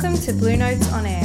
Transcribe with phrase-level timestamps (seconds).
[0.00, 1.24] Welcome to Blue Notes on Air.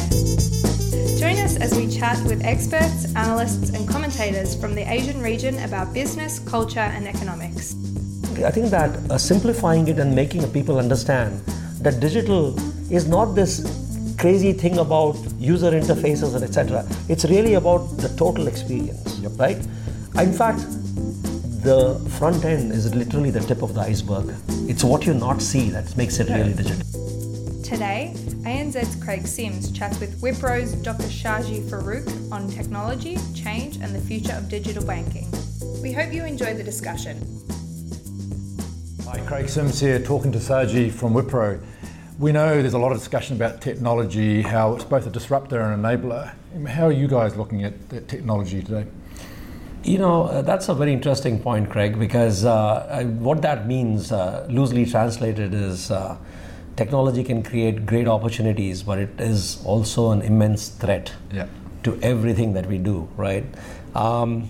[1.19, 5.93] Join us as we chat with experts, analysts, and commentators from the Asian region about
[5.93, 7.75] business, culture, and economics.
[8.43, 11.45] I think that uh, simplifying it and making people understand
[11.83, 12.57] that digital
[12.91, 13.61] is not this
[14.17, 16.83] crazy thing about user interfaces and etc.
[17.09, 19.33] It's really about the total experience, yep.
[19.37, 19.57] right?
[20.17, 20.61] In fact,
[21.61, 24.33] the front end is literally the tip of the iceberg.
[24.67, 26.83] It's what you not see that makes it really digital.
[27.61, 28.13] Today,
[28.45, 31.03] ANZ's Craig Sims chats with Wipro's Dr.
[31.03, 35.25] Shaji Farooq on technology, change, and the future of digital banking.
[35.81, 37.25] We hope you enjoy the discussion.
[39.05, 41.63] Hi, Craig Sims here, talking to Shaji from Wipro.
[42.19, 45.81] We know there's a lot of discussion about technology, how it's both a disruptor and
[45.81, 46.33] enabler.
[46.67, 48.87] How are you guys looking at technology today?
[49.85, 54.45] You know, uh, that's a very interesting point, Craig, because uh, what that means, uh,
[54.49, 56.17] loosely translated, is uh,
[56.75, 61.47] technology can create great opportunities, but it is also an immense threat yeah.
[61.83, 63.45] to everything that we do, right?
[63.95, 64.49] Um,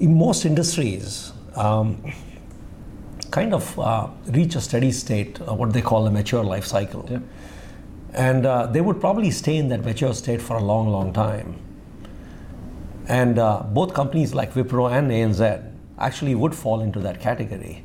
[0.00, 2.02] in most industries, um,
[3.30, 7.06] kind of uh, reach a steady state, uh, what they call a mature life cycle.
[7.10, 7.20] Yeah.
[8.12, 11.58] And they would probably stay in that mature state for a long, long time
[13.08, 17.84] and uh, both companies like Wipro and ANZ actually would fall into that category.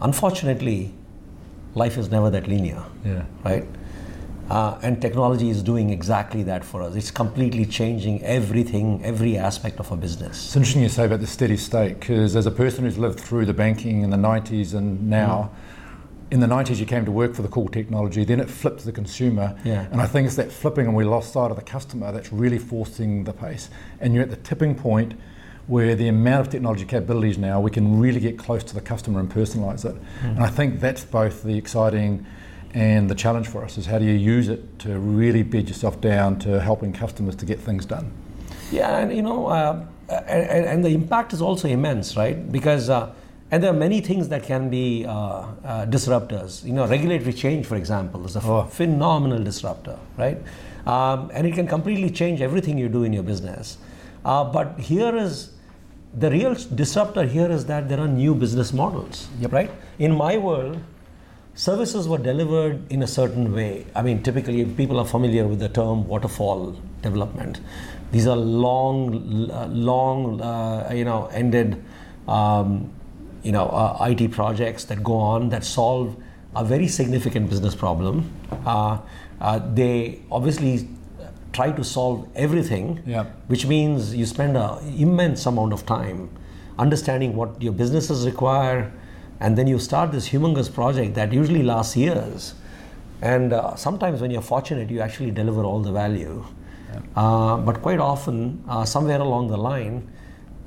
[0.00, 0.94] Unfortunately,
[1.74, 3.24] life is never that linear, yeah.
[3.44, 3.66] right?
[4.50, 6.94] Uh, and technology is doing exactly that for us.
[6.94, 10.46] It's completely changing everything, every aspect of our business.
[10.46, 13.46] It's interesting you say about the steady state, because as a person who's lived through
[13.46, 15.56] the banking in the 90s and now, mm
[16.32, 18.86] in the 90s you came to work for the cool technology, then it flipped to
[18.86, 19.54] the consumer.
[19.64, 19.86] Yeah.
[19.92, 22.58] And I think it's that flipping and we lost sight of the customer that's really
[22.58, 23.68] forcing the pace.
[24.00, 25.12] And you're at the tipping point
[25.72, 29.18] where the amount of technology capabilities now, we can really get close to the customer
[29.20, 29.96] and personalize it.
[30.20, 30.36] Mm.
[30.36, 32.26] And I think that's both the exciting
[32.74, 35.98] and the challenge for us is how do you use it to really bed yourself
[35.98, 38.12] down to helping customers to get things done.
[38.70, 42.52] Yeah, and you know, uh, and, and, the impact is also immense, right?
[42.52, 43.14] Because uh,
[43.50, 46.64] and there are many things that can be uh, uh, disruptors.
[46.64, 48.64] You know, regulatory change, for example, is a oh.
[48.64, 50.38] phenomenal disruptor, right?
[50.86, 53.78] Um, and it can completely change everything you do in your business.
[54.24, 55.50] Uh, but here is
[56.14, 59.52] the real disruptor here is that there are new business models, yep.
[59.52, 59.70] right?
[59.98, 60.78] In my world,
[61.54, 63.86] services were delivered in a certain way.
[63.94, 67.60] I mean, typically people are familiar with the term waterfall development.
[68.10, 71.82] These are long, long, uh, you know, ended
[72.28, 72.92] um,
[73.42, 76.16] you know, uh, IT projects that go on that solve
[76.54, 78.30] a very significant business problem.
[78.64, 78.98] Uh,
[79.40, 80.88] uh, they obviously
[81.52, 83.24] try to solve everything, yeah.
[83.46, 86.30] which means you spend an immense amount of time
[86.78, 88.92] understanding what your businesses require,
[89.40, 92.54] and then you start this humongous project that usually lasts years.
[93.20, 96.44] And uh, sometimes, when you're fortunate, you actually deliver all the value.
[96.92, 97.00] Yeah.
[97.16, 100.08] Uh, but quite often, uh, somewhere along the line,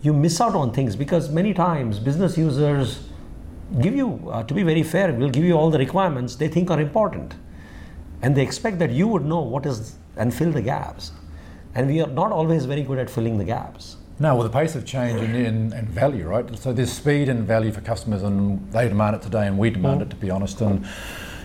[0.01, 3.09] you miss out on things because many times business users
[3.81, 6.69] give you, uh, to be very fair, will give you all the requirements they think
[6.69, 7.33] are important.
[8.21, 11.11] And they expect that you would know what is and fill the gaps.
[11.73, 13.97] And we are not always very good at filling the gaps.
[14.17, 16.57] No, well, the pace of change and, and, and, value, right?
[16.57, 20.01] So there's speed and value for customers, and they demand it today, and we demand
[20.01, 20.61] it, to be honest.
[20.61, 20.85] And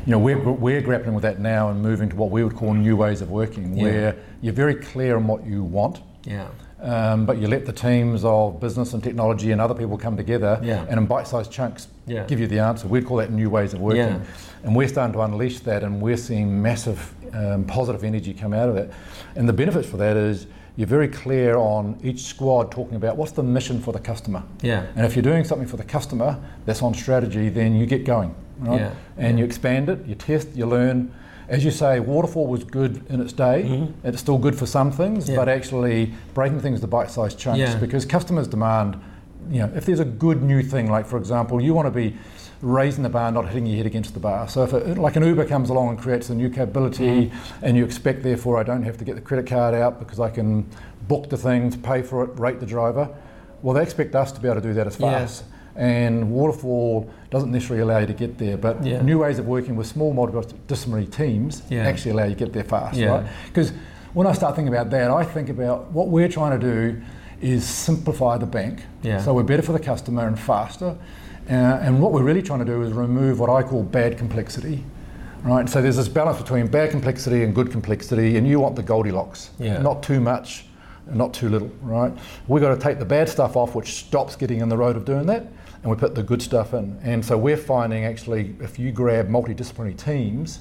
[0.06, 2.72] you know, we're, we're grappling with that now and moving to what we would call
[2.74, 3.82] new ways of working, yeah.
[3.82, 6.00] where you're very clear on what you want.
[6.24, 6.48] Yeah.
[6.80, 10.58] Um, but you let the teams of business and technology and other people come together
[10.62, 10.86] yeah.
[10.88, 12.24] and in bite-sized chunks yeah.
[12.24, 12.88] give you the answer.
[12.88, 14.00] We'd call that new ways of working.
[14.00, 14.20] Yeah.
[14.64, 18.68] And we're starting to unleash that and we're seeing massive um, positive energy come out
[18.68, 18.90] of it.
[19.36, 23.32] And the benefits for that is you're very clear on each squad talking about what's
[23.32, 24.42] the mission for the customer.
[24.62, 24.86] Yeah.
[24.96, 28.34] And if you're doing something for the customer that's on strategy, then you get going.
[28.58, 28.80] Right?
[28.80, 28.94] Yeah.
[29.16, 31.14] And you expand it, you test, you learn,
[31.50, 33.64] as you say, waterfall was good in its day.
[33.64, 34.06] Mm-hmm.
[34.06, 35.34] It's still good for some things, yeah.
[35.34, 37.76] but actually breaking things to bite-sized chunks yeah.
[37.76, 38.98] because customers demand.
[39.50, 42.16] You know, if there's a good new thing, like for example, you want to be
[42.62, 44.48] raising the bar, not hitting your head against the bar.
[44.48, 47.64] So if it, like an Uber comes along and creates a new capability, mm-hmm.
[47.64, 50.30] and you expect therefore I don't have to get the credit card out because I
[50.30, 50.70] can
[51.08, 53.08] book the things, pay for it, rate the driver.
[53.62, 55.42] Well, they expect us to be able to do that as fast.
[55.42, 58.56] Yeah and waterfall doesn't necessarily allow you to get there.
[58.56, 59.02] But yeah.
[59.02, 61.86] new ways of working with small multidisciplinary teams yeah.
[61.86, 63.08] actually allow you to get there fast, yeah.
[63.08, 63.26] right?
[63.46, 63.72] Because
[64.12, 67.00] when I start thinking about that, I think about what we're trying to do
[67.40, 68.82] is simplify the bank,
[69.20, 70.96] so we're better for the customer and faster.
[71.48, 74.84] Uh, and what we're really trying to do is remove what I call bad complexity.
[75.42, 78.82] Right, so there's this balance between bad complexity and good complexity, and you want the
[78.82, 79.52] Goldilocks,
[79.82, 80.66] not too much,
[81.10, 82.12] not too little, right?
[82.46, 85.06] We've got to take the bad stuff off, which stops getting in the road of
[85.06, 85.46] doing that,
[85.82, 86.98] and we put the good stuff in.
[87.02, 90.60] And so we're finding actually, if you grab multidisciplinary teams,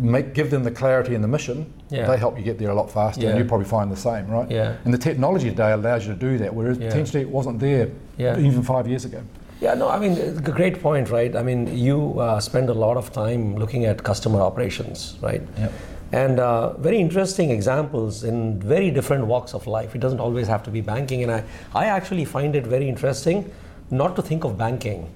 [0.00, 2.06] make give them the clarity and the mission, Yeah.
[2.06, 3.30] they help you get there a lot faster, Yeah.
[3.30, 4.50] and you probably find the same, right?
[4.50, 4.74] Yeah.
[4.84, 6.88] And the technology today allows you to do that, whereas Yeah.
[6.88, 7.88] potentially it wasn't there
[8.18, 9.18] even five years ago.
[9.60, 11.34] Yeah, no, I mean, a great point, right?
[11.34, 15.42] I mean, you uh, spend a lot of time looking at customer operations, right?
[15.58, 15.72] Yep.
[16.12, 19.94] And uh, very interesting examples in very different walks of life.
[19.96, 21.22] It doesn't always have to be banking.
[21.24, 21.42] And I,
[21.74, 23.50] I actually find it very interesting
[23.90, 25.10] not to think of banking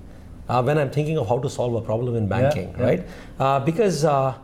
[0.49, 2.85] uh, when I'm thinking of how to solve a problem in banking, yeah.
[2.85, 3.07] right?
[3.39, 4.35] Uh, because uh,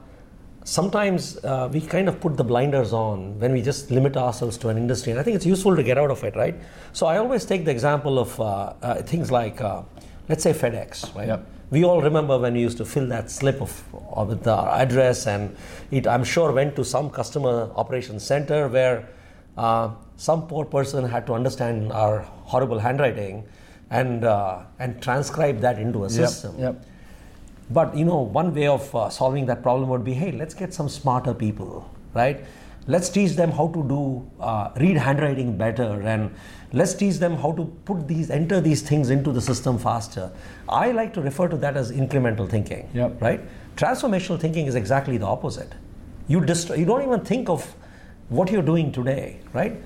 [0.65, 4.69] sometimes uh, we kind of put the blinders on when we just limit ourselves to
[4.69, 5.13] an industry.
[5.13, 6.55] And I think it's useful to get out of it, right?
[6.93, 9.83] So I always take the example of uh, uh, things like, uh,
[10.29, 11.29] let's say FedEx, right?
[11.29, 11.47] Yep.
[11.71, 15.27] We all remember when we used to fill that slip of, of with our address,
[15.27, 15.55] and
[15.91, 19.07] it, I'm sure, went to some customer operations center where
[19.59, 23.45] uh, some poor person had to understand our horrible handwriting
[23.91, 26.59] and uh, and transcribe that into a system.
[26.59, 26.85] Yep.
[27.71, 30.73] But you know, one way of uh, solving that problem would be, hey, let's get
[30.75, 32.45] some smarter people, right?
[32.87, 36.35] Let's teach them how to do uh, read handwriting better, and
[36.73, 40.31] let's teach them how to put these enter these things into the system faster.
[40.69, 43.21] I like to refer to that as incremental thinking, Yep.
[43.21, 43.41] right?
[43.77, 45.75] Transformational thinking is exactly the opposite.
[46.29, 47.75] You dist- you don't even think of
[48.31, 49.77] what you're doing today, right?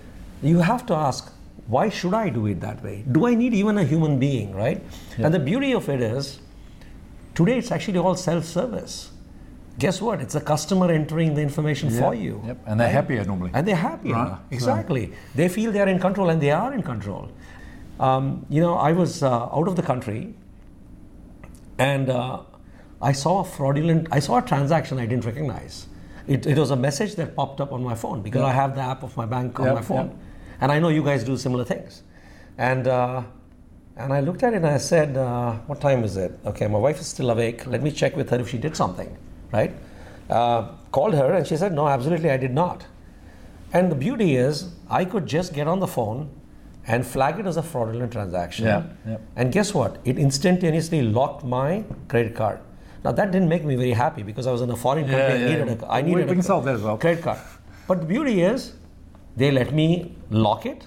[0.42, 1.32] You have to ask,
[1.68, 3.04] why should I do it that way?
[3.10, 4.82] Do I need even a human being, right?
[5.18, 6.40] And the beauty of it is,
[7.34, 9.10] Today it's actually all self-service.
[9.78, 10.20] Guess what?
[10.20, 12.42] It's the customer entering the information for you.
[12.46, 12.58] Yep.
[12.66, 13.50] And they're happier normally.
[13.54, 14.12] And they're happier.
[14.14, 14.38] Right.
[14.50, 15.12] Exactly.
[15.34, 17.30] They feel they're in control and they are in control.
[17.98, 20.34] Um, you know, I was uh, out of the country
[21.78, 22.40] and uh,
[23.00, 25.86] I saw a fraudulent, I saw a transaction I didn't recognize.
[26.26, 28.48] It, it was a message that popped up on my phone because Yeah.
[28.48, 30.06] I have the app of my bank on Yep, my phone.
[30.08, 30.16] yep.
[30.62, 32.04] And I know you guys do similar things.
[32.56, 33.22] And, uh,
[33.96, 36.38] and I looked at it and I said, uh, What time is it?
[36.46, 37.66] Okay, my wife is still awake.
[37.66, 39.16] Let me check with her if she did something,
[39.52, 39.74] right?
[40.30, 42.86] Uh, called her and she said, No, absolutely, I did not.
[43.72, 46.30] And the beauty is, I could just get on the phone
[46.86, 48.66] and flag it as a fraudulent transaction.
[48.66, 49.18] Yeah, yeah.
[49.34, 49.98] And guess what?
[50.04, 52.60] It instantaneously locked my credit card.
[53.04, 55.18] Now that didn't make me very happy because I was in a foreign country.
[55.20, 55.64] Yeah, I yeah.
[55.64, 56.96] needed a, I We- needed we a can solve that as well.
[56.98, 57.38] Credit card.
[57.88, 58.74] But the beauty is,
[59.36, 60.86] they let me lock it,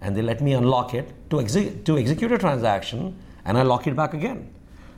[0.00, 3.86] and they let me unlock it to execute to execute a transaction, and I lock
[3.86, 4.52] it back again.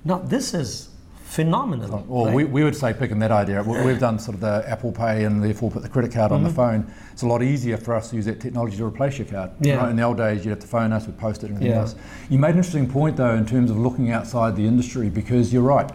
[0.04, 0.90] Now this is
[1.26, 2.04] phenomenal.
[2.08, 2.34] Well, right?
[2.34, 3.62] we, we would say picking that idea.
[3.62, 6.42] We- We've done sort of the Apple Pay and therefore put the credit card on
[6.42, 6.56] the mm-hmm.
[6.56, 6.94] phone.
[7.12, 9.50] It's a lot easier for us to use that technology to replace your card.
[9.60, 9.76] Yeah.
[9.76, 9.90] Right?
[9.90, 11.82] In the old days, you'd have to phone us, we'd post it, and everything Yeah.
[11.82, 11.96] else.
[12.30, 15.62] You made an interesting point though in terms of looking outside the industry because you're
[15.62, 15.90] right.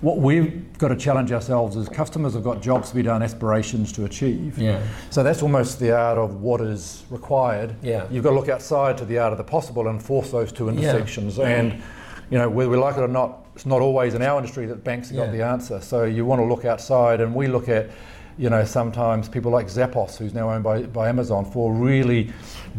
[0.00, 3.92] What we've got to challenge ourselves is customers have got jobs to be done, aspirations
[3.92, 4.56] to achieve.
[4.56, 4.80] Yeah.
[5.10, 7.74] So that's almost the art of what is required.
[7.82, 8.06] Yeah.
[8.10, 10.68] You've got to look outside to the art of the possible and force those two
[10.68, 11.38] intersections.
[11.38, 11.48] Yeah.
[11.48, 11.82] And
[12.30, 14.84] you know, whether we like it or not, it's not always in our industry that
[14.84, 15.80] banks have got the answer.
[15.80, 17.88] So you want to look outside, and we look at,
[18.36, 22.30] you know, sometimes people like Zappos, who's now owned by, by Amazon, for really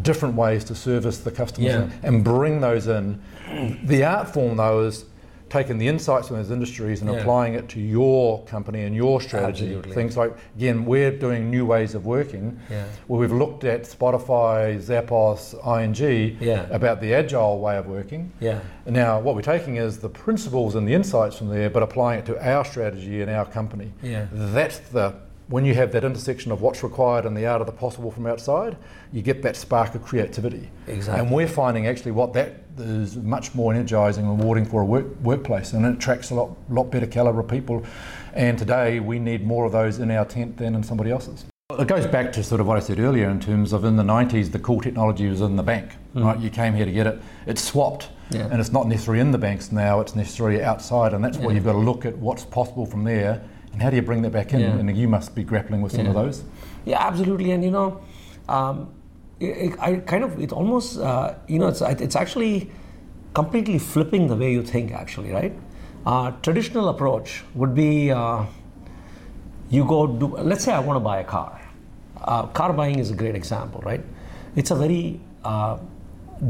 [0.03, 1.81] different ways to service the customers Yeah.
[1.81, 3.19] and, and bring those in.
[3.83, 5.03] The art form, though, is
[5.49, 7.17] taking the insights from those industries and Yeah.
[7.19, 9.65] applying it to your company and your strategy.
[9.65, 9.93] Absolutely.
[9.93, 12.83] Things like, again, we're doing new ways of working Yeah.
[13.07, 16.65] where we've looked at Spotify, Zappos, ING Yeah.
[16.71, 18.31] about the agile way of working.
[18.39, 18.59] Yeah.
[18.85, 22.25] Now, what we're taking is the principles and the insights from there, but applying it
[22.27, 23.91] to our strategy and our company.
[24.01, 24.25] Yeah.
[24.31, 25.13] That's the
[25.49, 28.27] when you have that intersection of what's required and the art of the possible from
[28.27, 28.77] outside,
[29.11, 30.69] you get that spark of creativity.
[30.87, 31.21] Exactly.
[31.21, 35.07] And we're finding actually what that is much more energizing and rewarding for a work,
[35.21, 37.83] workplace, and it attracts a lot, lot better caliber of people.
[38.33, 41.45] And today we need more of those in our tent than in somebody else's.
[41.71, 44.03] It goes back to sort of what I said earlier in terms of in the
[44.03, 46.23] 90s, the cool technology was in the bank, mm.
[46.23, 46.39] right?
[46.39, 47.21] You came here to get it.
[47.47, 48.09] It's swapped.
[48.31, 48.47] Yeah.
[48.51, 51.63] and it's not necessarily in the banks now, it's necessarily outside, and that's where you've
[51.63, 53.41] got to look at what's possible from there
[53.73, 54.59] and how do you bring that back in?
[54.61, 54.77] Yeah.
[54.77, 56.43] And you must be grappling with some of those.
[56.85, 57.51] Yeah, absolutely.
[57.51, 58.01] And you know,
[58.47, 58.89] um,
[59.39, 62.71] it, it- I kind of it almost uh, you know it's it's actually
[63.33, 64.91] completely flipping the way you think.
[64.91, 65.53] Actually, right?
[66.05, 68.45] Uh, traditional approach would be uh,
[69.69, 70.27] you go do.
[70.37, 71.59] Let's say I want to buy a car.
[72.21, 74.03] Uh, car buying is a great example, right?
[74.55, 75.77] It's a very uh,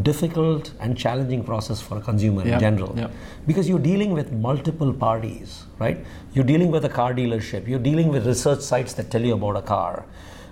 [0.03, 3.10] difficult and challenging process for a consumer Yeah, in general yeah.
[3.48, 6.05] because you're dealing with multiple parties, right?
[6.34, 9.58] You're dealing with a car dealership, you're dealing with research sites that tell you about
[9.58, 10.05] a car.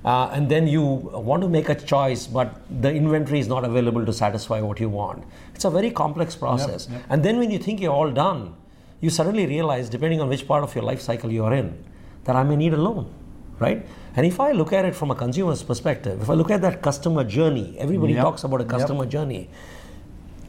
[0.05, 4.05] Uh, and then you want to make a choice, but the inventory is not available
[4.05, 5.23] to satisfy what you want.
[5.53, 6.87] It's a very complex process.
[6.89, 7.01] yep.
[7.09, 8.55] And then when you think you're all done,
[9.01, 11.83] you suddenly realize, depending on which part of your life cycle you're in,
[12.23, 13.13] that I may need a loan,
[13.59, 13.85] right?
[14.15, 16.81] And if I look at it from a consumer's perspective, if I look at that
[16.81, 18.23] customer journey, everybody Yep.
[18.23, 18.71] talks about a Yep.
[18.71, 19.49] customer journey.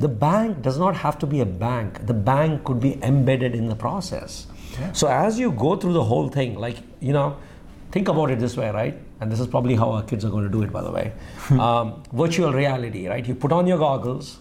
[0.01, 2.07] The bank does not have to be a bank.
[2.07, 4.47] The bank could be embedded in the process.
[4.93, 7.37] So as you go through the whole thing, like you know,
[7.91, 8.97] think about it this way, right?
[9.21, 11.13] And this is probably how our kids are going to do it, by the way.
[11.59, 13.27] um, virtual reality, right?
[13.27, 14.39] You put on your goggles,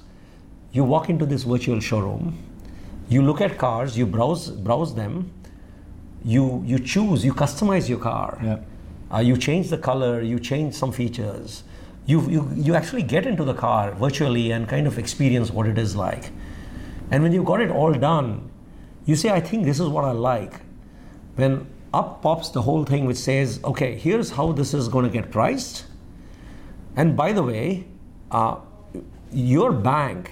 [0.74, 2.38] you walk into this virtual showroom,
[3.10, 5.32] you look at cars, you browse browse them,
[6.28, 8.38] you you choose, you customize your car.
[8.44, 8.60] Yeah.
[9.14, 11.64] Uh, you change the color, you change some features.
[12.06, 15.78] You, you, you actually get into the car virtually and kind of experience what it
[15.78, 16.30] is like.
[17.12, 18.50] And when you've got it all done,
[19.06, 20.54] you say, I think this is what I like.
[21.36, 25.12] When up pops the whole thing which says, okay, here's how this is going to
[25.12, 25.86] get priced.
[26.98, 27.86] And by the way,
[28.32, 28.58] uh,
[29.32, 30.32] your bank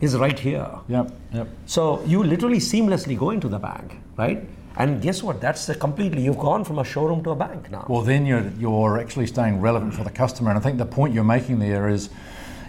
[0.00, 0.70] is right here.
[0.88, 1.48] Yep, yep.
[1.66, 4.46] So you literally seamlessly go into the bank, right?
[4.76, 5.40] And guess what?
[5.40, 7.86] That's a completely, you've gone from a showroom to a bank now.
[7.88, 10.50] Well, then you're, you're actually staying relevant for the customer.
[10.50, 12.10] And I think the point you're making there is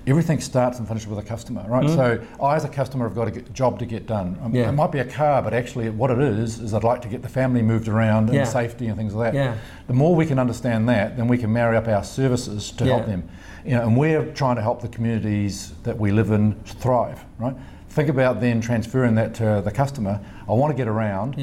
[0.07, 1.85] everything starts and finishes with a customer, right?
[1.85, 1.95] Mm.
[1.95, 4.38] So I, as a customer, have got a job to get done.
[4.43, 4.69] Um, yeah.
[4.69, 7.24] It might be a car, but actually, what it is is I'd like to get
[7.24, 8.43] the family moved around and yeah.
[8.43, 9.38] safety and things like that.
[9.38, 9.57] Yeah.
[9.88, 13.07] The more we can understand that, then we can marry up our services to help
[13.07, 13.27] them.
[13.65, 17.55] You know, and we're trying to help the communities that we live in thrive, right?
[17.89, 20.19] Think about then transferring that to the customer.
[20.47, 21.35] I want to get around.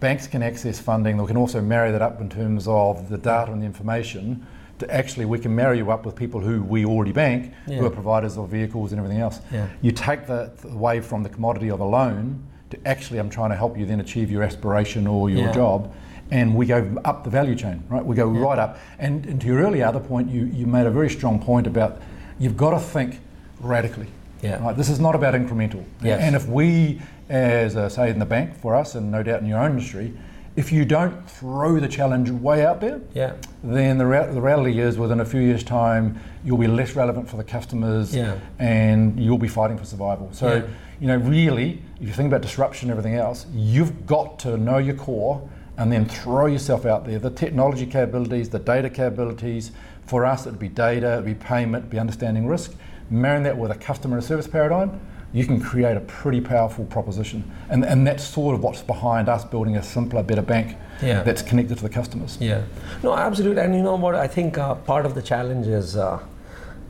[0.00, 1.16] Banks can access funding.
[1.16, 4.46] We can also marry that up in terms of the data and the information.
[4.78, 7.78] To actually, we can marry you up with people who we already bank, yeah.
[7.78, 9.40] who are providers of vehicles and everything else.
[9.50, 9.68] Yeah.
[9.82, 12.40] You take that away from the commodity of a loan
[12.70, 15.52] to actually, I'm trying to help you then achieve your aspiration or your yeah.
[15.52, 15.92] job,
[16.30, 18.04] and we go up the value chain, right?
[18.04, 18.78] We go right up.
[18.98, 22.00] And, and to your earlier other point, you, you made a very strong point about
[22.38, 23.20] you've got to think
[23.60, 24.06] radically.
[24.42, 24.62] Yeah.
[24.62, 24.76] Right?
[24.76, 25.84] This is not about incremental.
[26.02, 26.20] Yes.
[26.22, 29.46] And if we as uh, say in the bank for us, and no doubt in
[29.46, 30.14] your own industry,
[30.56, 33.34] if you don't throw the challenge way out there, yeah.
[33.62, 37.36] then the, the reality is within a few years' time, you'll be less relevant for
[37.36, 38.38] the customers yeah.
[38.58, 40.28] and you'll be fighting for survival.
[40.32, 40.66] So, yeah.
[41.00, 44.78] you know, really, if you think about disruption and everything else, you've got to know
[44.78, 47.20] your core and then throw yourself out there.
[47.20, 49.70] The technology capabilities, the data capabilities,
[50.06, 52.74] for us, it'd be data, it'd be payment, it'd be understanding risk.
[53.10, 55.00] Marrying that with a customer service paradigm,
[55.32, 57.50] you can create a pretty powerful proposition.
[57.68, 61.22] And, and that's sort of what's behind us building a simpler, better bank yeah.
[61.22, 62.38] that's connected to the customers.
[62.40, 62.62] Yeah.
[63.02, 63.62] No, absolutely.
[63.62, 64.14] And you know what?
[64.14, 66.18] I think uh, part of the challenge is uh,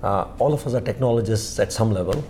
[0.02, 2.24] uh, all of us are technologists at some level.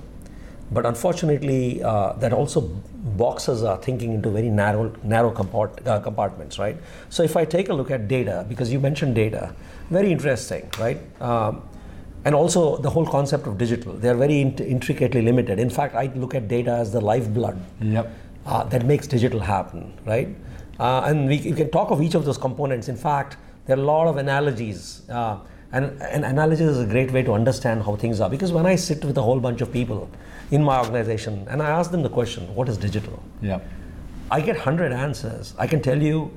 [0.71, 6.59] But unfortunately, uh, that also boxes our thinking into very narrow, narrow compart- uh, compartments,
[6.59, 6.77] right?
[7.09, 9.55] So if I take a look at data, because you mentioned data,
[9.91, 10.99] very interesting, right?
[11.23, 11.63] Um,
[12.25, 13.93] and also the whole concept of digital.
[13.93, 15.59] They are very int- intricately limited.
[15.59, 18.13] In fact, I look at data as the lifeblood yep.
[18.47, 20.29] uh, that makes digital happen, right?
[20.79, 22.89] Uh, and we, we, can talk of each of those components.
[22.89, 25.09] In fact, there are a lot of analogies.
[25.09, 25.39] Uh,
[25.73, 28.31] and, and analogy is a great way to understand how things are.
[28.31, 30.09] Because when I sit with a whole bunch of people
[30.51, 33.23] in my organization and I ask them the question, what is digital?
[33.43, 33.61] Yeah.
[34.31, 35.55] I get 100 answers.
[35.59, 36.31] I can tell you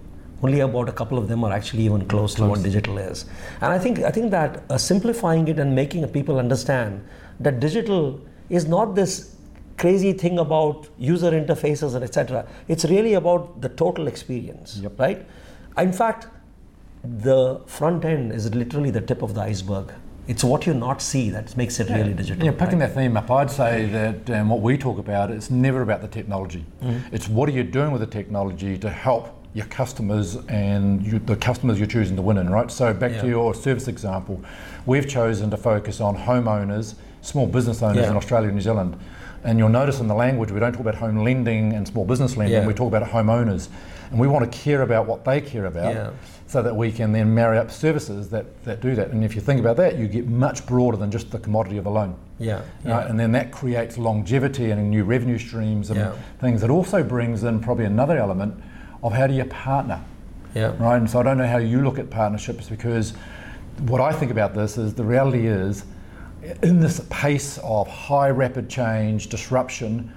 [0.44, 3.26] only about a couple of them are actually even close, to what digital is.
[3.62, 7.06] And I think I think that uh, simplifying it and making people understand
[7.40, 8.20] that digital
[8.50, 9.36] is not this
[9.78, 12.48] crazy thing about user interfaces and etc.
[12.68, 15.00] It's really about the total experience, yep.
[15.00, 15.26] right?
[15.78, 16.28] In fact,
[17.04, 19.92] the front end is literally the tip of the iceberg.
[20.28, 21.98] It's what you not see that makes it yeah.
[21.98, 22.46] really digital.
[22.46, 22.88] Yeah, picking right?
[22.88, 26.08] that theme up, I'd say that um, what we talk about, is never about the
[26.08, 26.64] technology.
[26.84, 27.16] Mm-hmm.
[27.16, 31.36] It's what are you doing with the technology to help your customers and you, the
[31.36, 32.72] customers you're choosing to win in, right?
[32.72, 33.22] So back yeah.
[33.22, 34.42] to your service example,
[34.86, 38.12] we've chosen to focus on homeowners, small business owners yeah.
[38.12, 38.98] in Australia and New Zealand.
[39.44, 42.38] And you'll notice in the language we don't talk about home lending and small business
[42.38, 42.68] lending, yeah.
[42.68, 43.70] we talk about homeowners.
[44.12, 46.14] And we want to care about what they care about
[46.46, 49.12] so that we can then marry up services that, that do that.
[49.12, 51.86] And if you think about that, you get much broader than just the commodity of
[51.86, 52.18] a loan.
[52.38, 52.62] Yeah.
[52.84, 53.10] Right?
[53.10, 56.62] And then that creates longevity and new revenue streams and things.
[56.62, 58.62] It also brings in probably another element
[59.04, 60.04] of how do you partner.
[60.56, 60.76] Yeah.
[60.78, 60.98] Right.
[60.98, 63.14] And so I don't know how you look at partnerships because
[63.80, 65.86] what I think about this is the reality is
[66.64, 70.12] in this pace of high rapid change, disruption,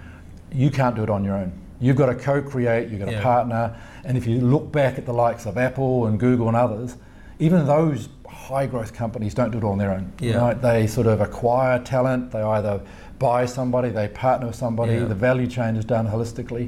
[0.53, 1.53] you can't do it on your own.
[1.81, 3.23] You've got to co-create, you've got to yeah.
[3.23, 3.77] partner.
[4.05, 6.97] And if you look back at the likes of Apple and Google and others,
[7.39, 10.13] even those high growth companies don't do it on their own.
[10.21, 10.37] Yeah.
[10.37, 10.61] Right?
[10.61, 12.81] They sort of acquire talent, they either
[13.29, 15.05] buy somebody, they partner with somebody, yeah.
[15.15, 16.67] the value chain is done holistically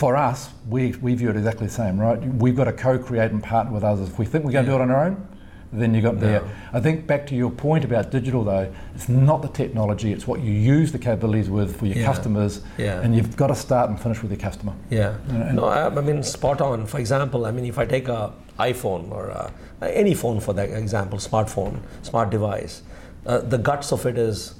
[0.00, 2.18] for us, we, we view it exactly the same, right?
[2.18, 4.08] We've got to co-create and partner with others.
[4.08, 5.28] If we think we're going to do it on our own,
[5.72, 6.20] then you got no.
[6.20, 6.42] there.
[6.72, 10.40] I think back to your point about digital though, it's not the technology, it's what
[10.40, 12.06] you use the capabilities with for your yeah.
[12.06, 13.02] customers, yeah.
[13.02, 14.72] and you've got to start and finish with your customer.
[14.88, 15.18] Yeah.
[15.52, 16.86] no, I, I, mean spot on.
[16.86, 20.70] For example, I mean if I take a iPhone or a, any phone for that
[20.70, 22.82] example, smartphone, smart device,
[23.26, 24.54] uh, the guts of it is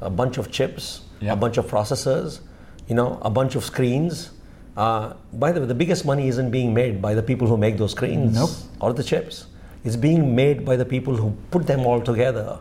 [0.00, 1.32] a bunch of chips, yeah.
[1.32, 2.40] a bunch of processors,
[2.88, 4.30] you know, a bunch of screens
[4.76, 7.76] Uh, by the way, the biggest money isn't being made by the people who make
[7.78, 8.50] those screens Nope.
[8.80, 9.46] or the chips.
[9.84, 12.58] It's being made by the people who put them all together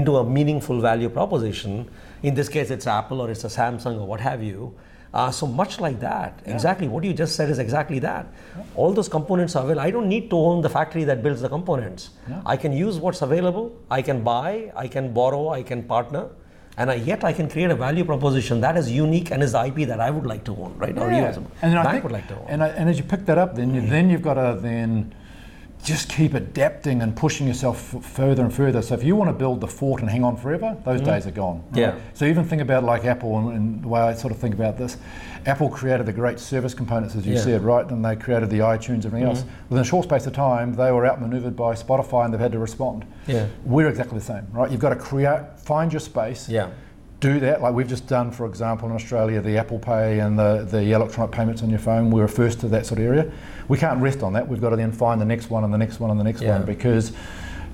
[0.00, 1.86] into a meaningful value proposition.
[2.24, 4.74] In this case, it's Apple or it's a Samsung or what have you.
[5.14, 6.42] Uh, so much like that.
[6.56, 8.26] Exactly what you just said is exactly that.
[8.74, 9.86] All those components are available.
[9.86, 12.10] I don't need to own the factory that builds the components.
[12.44, 13.70] I can use what's available.
[13.88, 14.72] I can buy.
[14.74, 15.50] I can borrow.
[15.50, 16.24] I can partner.
[16.76, 19.64] And I, yet I can create a value proposition that is unique and is the
[19.66, 20.96] IP that I would like to own, right?
[20.96, 22.46] Or you as a and I bank think, would like to own.
[22.48, 25.14] And, I, and as you pick that up, then you, then you've got to then
[25.82, 28.80] just keep adapting and pushing yourself f- further and further.
[28.82, 31.32] So if you want to build the fort and hang on forever, those days are
[31.32, 31.64] gone.
[31.70, 31.78] right?
[31.80, 31.98] Yeah.
[32.14, 34.78] So even think about like Apple and, and the way I sort of think about
[34.78, 34.96] this.
[35.44, 37.38] Apple created the great service components, as you Yeah.
[37.40, 37.48] Mm-hmm.
[37.50, 37.90] said, right?
[37.90, 39.44] And they created the iTunes and everything else.
[39.70, 42.60] Within a short space of time, they were outmaneuvered by Spotify and they've had to
[42.60, 43.04] respond.
[43.26, 43.48] Yeah.
[43.64, 44.70] We're exactly the same, right?
[44.70, 46.70] You've got to create, find your space Yeah.
[47.22, 47.62] Do that.
[47.62, 51.30] Like we've just done, for example, in Australia, the Apple Pay and the, the electronic
[51.32, 52.10] payments on your phone.
[52.10, 53.32] We were first to that sort of area.
[53.68, 54.46] We can't rest on that.
[54.46, 56.42] We've got to then find the next one and the next one and the next
[56.42, 56.56] Yeah.
[56.58, 57.12] one because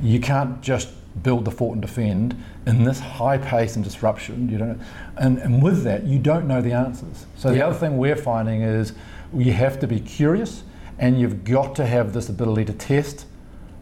[0.02, 0.90] you can't just
[1.23, 4.49] build the fort and defend in this high pace and disruption.
[4.50, 4.81] You don't,
[5.17, 7.26] and, and with that, you don't know the answers.
[7.37, 8.93] So the other thing we're finding is
[9.35, 10.62] you have to be curious
[10.99, 13.25] and you've got to have this ability to test,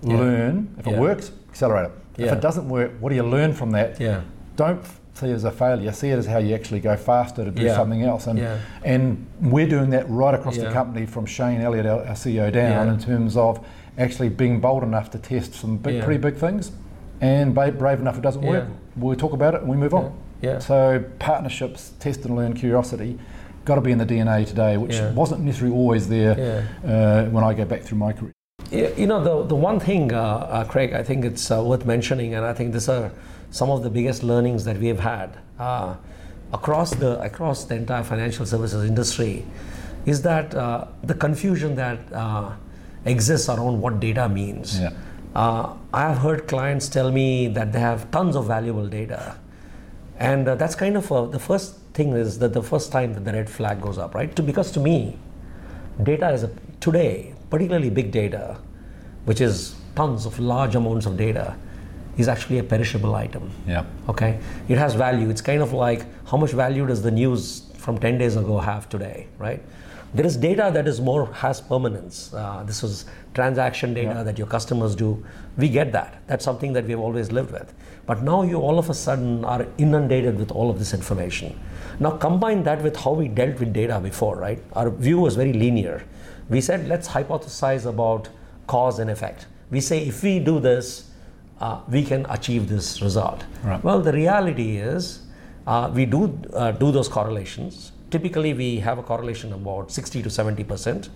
[0.02, 0.16] Yeah.
[0.16, 0.68] learn.
[0.78, 0.92] If Yeah.
[0.94, 2.22] it works, accelerate it.
[2.24, 4.00] If it doesn't work, what do you learn from that?
[4.00, 4.20] Yeah.
[4.56, 4.80] don't
[5.16, 5.90] see it as a failure.
[5.92, 7.74] See it as how you actually go faster to do Yeah.
[7.76, 8.26] something else.
[8.26, 8.56] And Yeah.
[8.84, 12.92] and we're doing that right across the company from Shane Elliott, our, CEO, down Yeah.
[12.92, 13.60] in terms of
[13.98, 16.04] actually being bold enough to test some big, Yeah.
[16.04, 16.72] pretty big things,
[17.20, 18.64] and brave enough if it doesn't work.
[19.00, 20.12] We talk about it and we move on.
[20.42, 20.58] Yeah.
[20.58, 23.18] So partnerships, test and learn, curiosity.
[23.64, 25.12] Got to be in the DNA today, which Yeah.
[25.14, 28.32] wasn't necessarily always there uh, when I go back through my career.
[28.70, 31.86] Yeah, You know, the, the one thing, uh, uh, Craig, I think it's uh, worth
[31.86, 33.10] mentioning, and I think this are
[33.50, 35.96] some of the biggest learnings that we have had uh,
[36.52, 39.44] across the across the entire financial services industry,
[40.04, 42.52] is that uh, the confusion that uh,
[43.04, 44.80] exists around what data means.
[44.80, 44.90] Yeah.
[45.34, 49.36] Uh, I have heard clients tell me that they have tons of valuable data,
[50.18, 53.24] and uh, that's kind of uh the first thing is that the first time that
[53.24, 54.34] the red flag goes up, right?
[54.36, 55.18] To, because to me,
[56.02, 58.58] data is a, today, particularly big data,
[59.24, 61.56] which is tons of large amounts of data,
[62.16, 63.50] is actually a perishable item.
[63.66, 63.84] Yeah.
[64.08, 65.28] Okay, it has value.
[65.30, 68.88] It's kind of like how much value does the news from 10 days ago have
[68.88, 69.62] today, right?
[70.14, 72.32] There is data that is more has permanence.
[72.32, 74.22] Uh, this is transaction data Yeah.
[74.22, 75.22] that your customers do.
[75.58, 76.22] We get that.
[76.26, 77.74] That's something that we've always lived with.
[78.06, 81.58] But now you all of a sudden are inundated with all of this information.
[82.00, 84.62] Now combine that with how we dealt with data before, right?
[84.72, 86.02] Our view was very linear.
[86.48, 88.28] We said let's hypothesize about
[88.68, 89.46] cause and effect.
[89.70, 91.10] We say if we do this,
[91.60, 93.44] uh, we can achieve this result.
[93.64, 93.82] Right.
[93.82, 95.22] Well, the reality is
[95.66, 97.92] uh, we do uh, do those correlations.
[98.10, 101.08] Typically, we have a correlation of about 60 to 70 percent,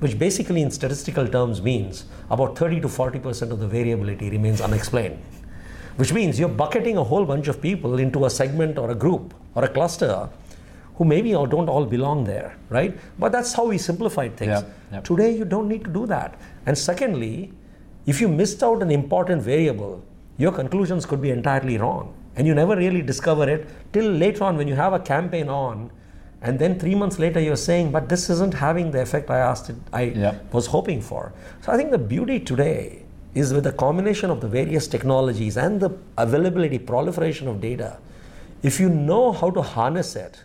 [0.00, 4.60] which basically, in statistical terms, means about 30 to 40 percent of the variability remains
[4.60, 5.18] unexplained.
[5.96, 9.32] Which means you're bucketing a whole bunch of people into a segment or a group
[9.54, 10.28] or a cluster
[10.96, 12.96] who maybe or don't all belong there, right?
[13.18, 14.48] But that's how we simplified things.
[14.48, 15.00] Yeah, yeah.
[15.00, 16.38] Today, you don't need to do that.
[16.66, 17.52] And secondly,
[18.06, 20.02] if you missed out an important variable,
[20.36, 22.12] your conclusions could be entirely wrong.
[22.36, 25.90] And you never really discover it till later on when you have a campaign on,
[26.42, 29.70] and then three months later you're saying, but this isn't having the effect I asked
[29.70, 30.34] it, I Yeah.
[30.52, 31.32] was hoping for.
[31.62, 35.80] So I think the beauty today is with the combination of the various technologies and
[35.80, 37.96] the availability, proliferation of data,
[38.62, 40.42] if you know how to harness it,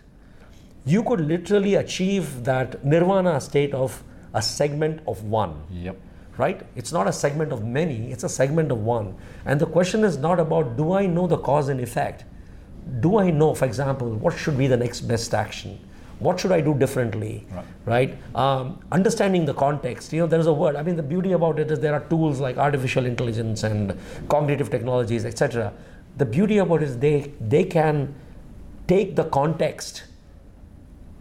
[0.86, 5.96] you could literally achieve that nirvana state of a segment of one Yep.
[6.40, 6.64] Right?
[6.74, 9.14] It's not a segment of many it's a segment of one.
[9.44, 12.24] And the question is not about do i know the cause and effect?
[13.06, 15.78] Do i know for example what should be the next best action?
[16.18, 17.46] What should i do differently?
[17.50, 17.64] Right.
[17.86, 18.18] right?
[18.44, 21.58] Um, understanding the context you know there is a word i mean the beauty about
[21.64, 23.96] it is there are tools like artificial intelligence and
[24.34, 25.72] cognitive technologies etc
[26.22, 28.14] the beauty about it is they they can
[28.92, 30.02] take the context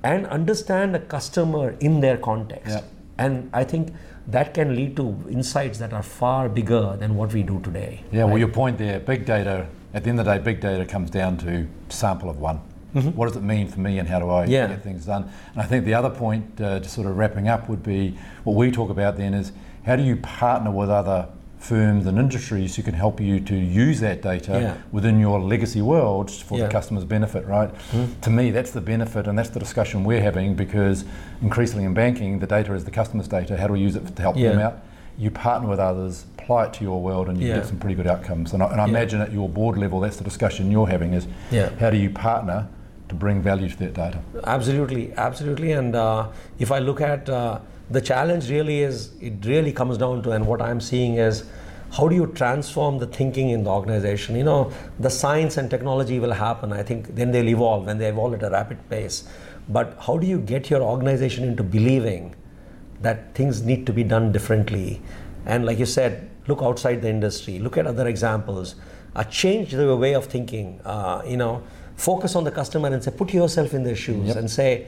[0.04, 2.78] and understand a customer in their context.
[2.78, 2.82] Yeah.
[3.18, 3.94] And I think
[4.32, 8.02] that can lead to insights that are far bigger than what we do today.
[8.12, 10.86] Yeah, well, your point there, big data, at the end of the day, big data
[10.86, 12.58] comes down to sample of one.
[12.94, 14.52] What does it mean for me and how do I Mm-hmm.
[14.52, 14.68] Yeah.
[14.68, 15.32] get things done?
[15.54, 18.56] And I think the other point, uh, just sort of wrapping up, would be what
[18.56, 19.52] we talk about then is
[19.86, 21.28] how do you partner with other
[21.60, 24.74] firms and industries who can help you to use that data Yeah.
[24.92, 26.66] within your legacy world for Yeah.
[26.66, 27.70] the customer's benefit, right?
[28.22, 31.04] To me, that's the benefit, and that's the discussion we're having because
[31.42, 33.58] increasingly in banking, the data is the customer's data.
[33.58, 34.80] How do we use it to help them out?
[35.18, 37.56] You partner with others, apply it to your world, and you Yeah.
[37.56, 38.54] get some pretty good outcomes.
[38.54, 38.90] And I, and I Yeah.
[38.92, 41.70] imagine at your board level, that's the discussion you're having: is Yeah.
[41.78, 42.68] how do you partner
[43.10, 44.20] to bring value to that data.
[44.46, 45.72] Absolutely, absolutely.
[45.72, 46.28] And uh,
[46.60, 47.58] if I look at uh,
[47.90, 51.44] the challenge, really is it really comes down to, and what I'm seeing is
[51.92, 54.36] how do you transform the thinking in the organization?
[54.36, 56.72] You know, the science and technology will happen.
[56.72, 59.28] I think then they'll evolve and they evolve at a rapid pace.
[59.68, 62.36] But how do you get your organization into believing
[63.02, 65.02] that things need to be done differently?
[65.46, 68.76] And like you said, look outside the industry, look at other examples,
[69.16, 70.80] uh, change the way of thinking.
[70.86, 71.64] Uh, you know,
[71.96, 74.38] focus on the customer and say, put yourself in their shoes yep.
[74.38, 74.88] and say,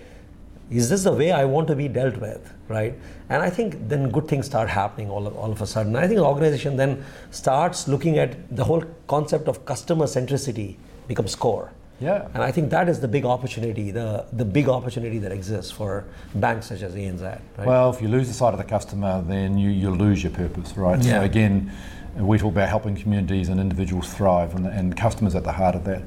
[0.71, 2.93] is this the way I want to be dealt with, right?
[3.29, 5.95] And I think then good things start happening all of, all of a sudden.
[5.95, 11.35] I think the organization then starts looking at the whole concept of customer centricity becomes
[11.35, 11.71] core.
[11.99, 12.27] Yeah.
[12.33, 16.05] And I think that is the big opportunity, the, the big opportunity that exists for
[16.35, 17.21] banks such as ANZ.
[17.21, 17.67] Right?
[17.67, 20.75] Well, if you lose the sight of the customer, then you, you lose your purpose,
[20.77, 20.99] right?
[21.03, 21.19] Yeah.
[21.19, 21.71] So again,
[22.15, 25.83] we talk about helping communities and individuals thrive, and, and customers at the heart of
[25.83, 26.01] that.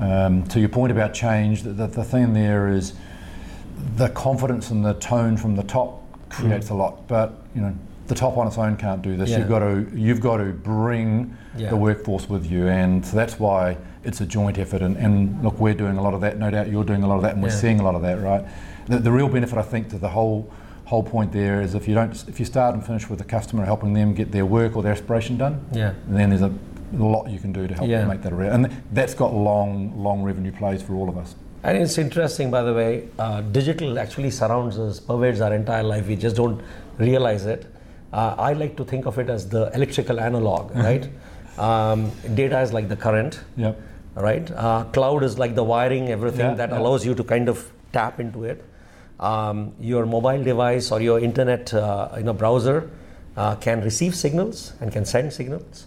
[0.00, 2.94] Um, to your point about change, the, the, the thing there is
[3.96, 6.72] the confidence and the tone from the top creates mm.
[6.72, 7.06] a lot.
[7.08, 9.30] But you know, the top on its own can't do this.
[9.30, 9.38] Yeah.
[9.38, 11.70] You've got to you've got to bring yeah.
[11.70, 14.82] the workforce with you, and so that's why it's a joint effort.
[14.82, 16.38] And, and, look, we're doing a lot of that.
[16.38, 17.54] No doubt, you're doing a lot of that, and we're yeah.
[17.54, 18.20] seeing a lot of that.
[18.20, 18.44] Right.
[18.86, 20.52] The, the, real benefit, I think, to the whole
[20.84, 23.64] whole point there is if you don't if you start and finish with the customer,
[23.64, 25.64] helping them get their work or their aspiration done.
[25.72, 25.94] Yeah.
[26.08, 26.52] Then there's a
[26.92, 30.02] lot you can do to help them make that a reality, and that's got long
[30.02, 31.36] long revenue plays for all of us.
[31.64, 36.08] And it's interesting, by the way, uh, digital actually surrounds us, pervades our entire life.
[36.08, 36.60] We just don't
[36.98, 37.66] realize it.
[38.12, 40.80] Uh, I like to think of it as the electrical analog, mm-hmm.
[40.80, 41.08] right?
[41.58, 43.80] Um, data is like the current, yep.
[44.14, 44.50] right?
[44.50, 46.78] Uh, cloud is like the wiring, everything yeah, that yeah.
[46.78, 48.64] allows you to kind of tap into it.
[49.20, 52.90] Um, your mobile device or your internet, uh, you know, browser
[53.36, 55.86] uh, can receive signals and can send signals.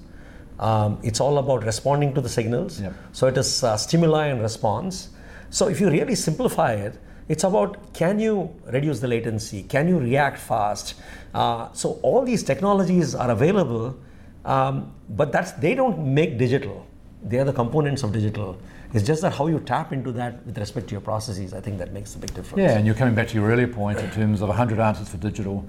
[0.57, 2.79] Um, it's all about responding to the signals.
[2.79, 2.93] Yep.
[3.11, 5.09] So it is uh, stimuli and response.
[5.49, 9.63] So if you really simplify it, it's about can you reduce the latency?
[9.63, 10.95] Can you react fast?
[11.33, 13.97] Uh, so all these technologies are available,
[14.43, 16.85] um, but that's they don't make digital.
[17.23, 18.57] They are the components of digital.
[18.93, 21.53] It's just that how you tap into that with respect to your processes.
[21.53, 22.61] I think that makes a big difference.
[22.61, 25.17] Yeah, and you're coming back to your earlier point in terms of 100 answers for
[25.17, 25.65] digital.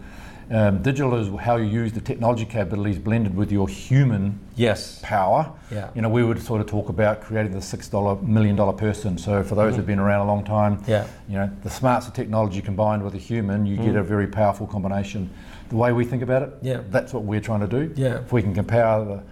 [0.48, 5.00] Um, digital is how you use the technology capabilities blended with your human yes.
[5.02, 5.52] power.
[5.72, 5.90] Yeah.
[5.94, 9.18] You know, we would sort of talk about creating the six dollar million dollar person.
[9.18, 9.76] So for those mm-hmm.
[9.76, 11.06] who've been around a long time, yeah.
[11.28, 13.84] you know, the smarts of technology combined with a human, you mm.
[13.86, 15.28] get a very powerful combination.
[15.68, 16.82] The way we think about it, yeah.
[16.90, 17.92] that's what we're trying to do.
[17.96, 18.20] Yeah.
[18.20, 19.22] If we can compare the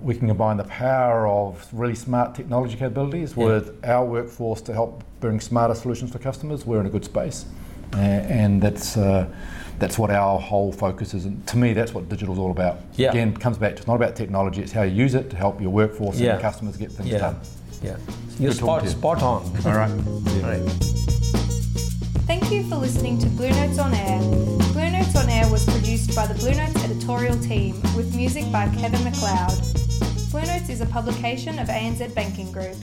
[0.00, 3.44] we can combine the power of really smart technology capabilities yeah.
[3.44, 7.44] with our workforce to help bring smarter solutions for customers, we're in a good space.
[7.92, 9.28] Uh, and that's uh,
[9.80, 11.24] that's what our whole focus is.
[11.24, 12.80] And to me, that's what digital is all about.
[12.94, 13.10] Yeah.
[13.10, 15.36] Again, it comes back to it's not about technology, it's how you use it to
[15.36, 16.32] help your workforce yeah.
[16.32, 17.18] and your customers get things yeah.
[17.18, 17.40] done.
[17.82, 17.96] Yeah.
[18.38, 19.42] You're spot, spot on.
[19.64, 19.90] all right.
[19.90, 20.42] Yeah.
[20.42, 21.00] All right.
[22.26, 24.20] Thank you for listening to Blue Notes on Air.
[24.72, 28.68] Blue Notes on Air was produced by the Blue Notes editorial team with music by
[28.76, 29.58] Kevin MacLeod.
[30.30, 32.76] Blue Notes is a publication of ANZ Banking Group.